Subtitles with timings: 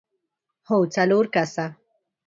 [0.67, 1.65] هو، څلور کسه!